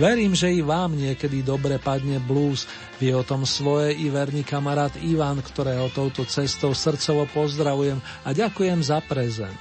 [0.00, 2.64] Verím, že i vám niekedy dobre padne blues.
[2.96, 8.80] Vie o tom svoje i verný kamarát Ivan, ktorého touto cestou srdcovo pozdravujem a ďakujem
[8.80, 9.60] za prezent.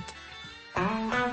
[0.80, 1.29] Z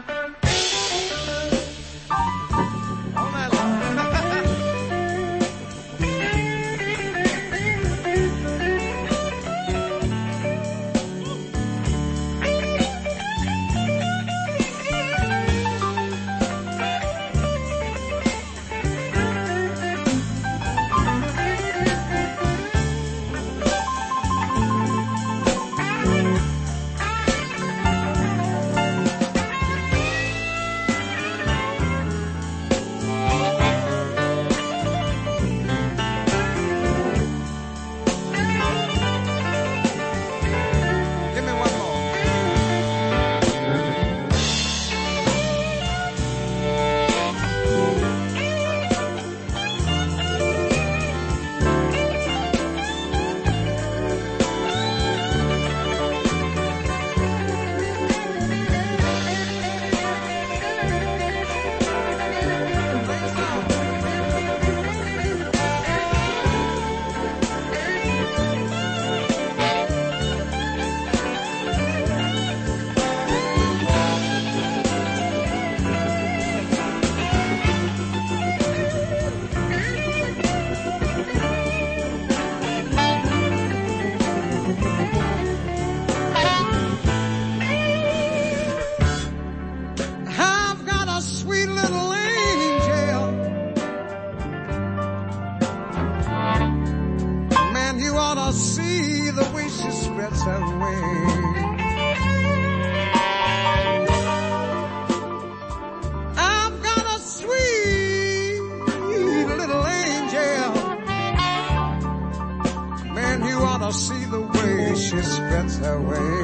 [113.87, 116.43] I see the way she spreads her way.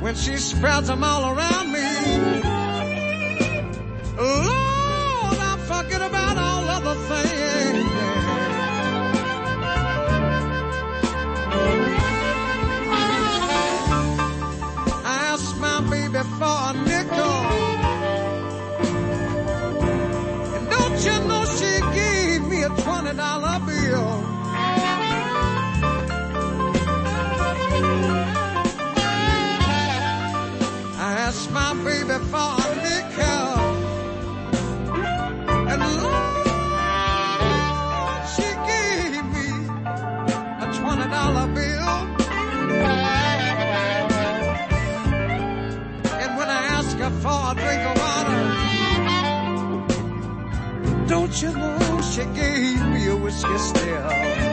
[0.00, 1.82] When she spreads them all around me,
[4.16, 7.29] Lord, I forget about all other things.
[23.10, 24.08] twenty dollar bill.
[30.96, 33.48] I asked my baby for a nickel,
[35.70, 36.46] and Lord,
[38.34, 39.48] she gave me
[40.60, 41.92] a twenty dollar bill.
[46.22, 48.42] And when I asked her for a drink of water,
[51.08, 51.79] don't you know?
[52.10, 54.49] she gave me a whiskey still.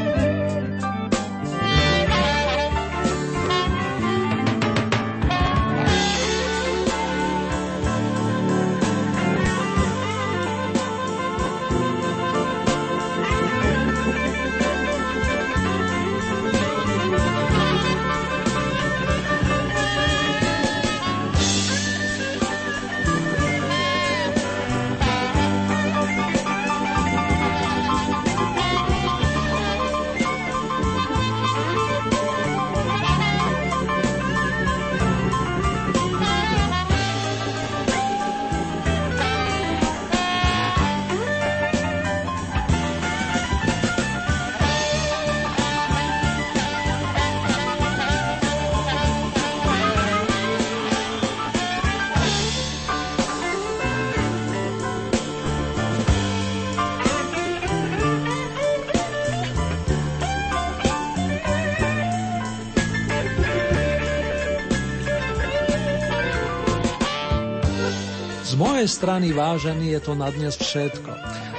[68.78, 71.10] Mojej strany vážený je to na dnes všetko.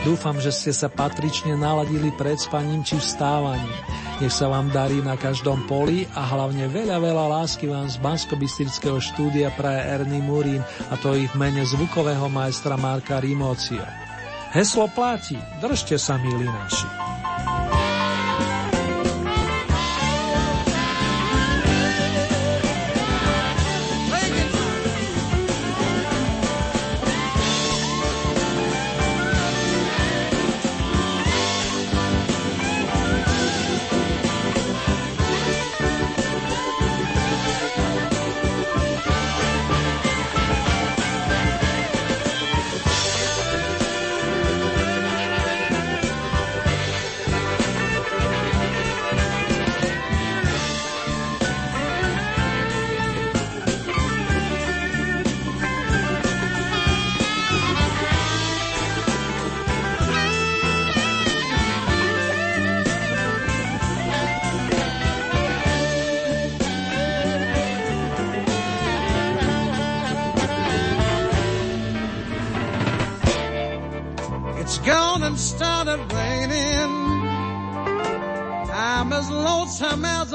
[0.07, 3.75] Dúfam, že ste sa patrične naladili pred spaním či vstávaním.
[4.23, 8.39] Nech sa vám darí na každom poli a hlavne veľa, veľa lásky vám z bansko
[9.03, 13.83] štúdia praje Ernie Murín a to ich mene zvukového majstra Marka Rimocio.
[14.55, 17.08] Heslo platí, držte sa, milí naši.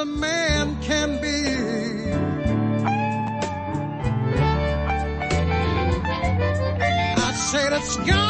[0.04, 1.38] a man can be.
[7.26, 8.23] I said it's gone.